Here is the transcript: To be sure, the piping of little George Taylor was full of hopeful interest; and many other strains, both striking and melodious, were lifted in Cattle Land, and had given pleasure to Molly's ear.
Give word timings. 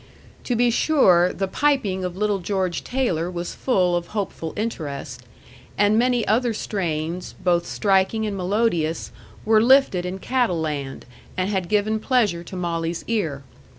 To 0.45 0.55
be 0.55 0.71
sure, 0.71 1.31
the 1.31 1.47
piping 1.47 2.03
of 2.03 2.17
little 2.17 2.39
George 2.39 2.83
Taylor 2.83 3.29
was 3.29 3.53
full 3.53 3.95
of 3.95 4.07
hopeful 4.17 4.51
interest; 4.55 5.21
and 5.77 5.95
many 5.99 6.27
other 6.27 6.55
strains, 6.55 7.35
both 7.43 7.67
striking 7.67 8.25
and 8.25 8.35
melodious, 8.35 9.11
were 9.45 9.61
lifted 9.61 10.03
in 10.07 10.17
Cattle 10.17 10.59
Land, 10.59 11.05
and 11.37 11.51
had 11.51 11.69
given 11.69 11.99
pleasure 11.99 12.43
to 12.45 12.55
Molly's 12.55 13.05
ear. 13.07 13.43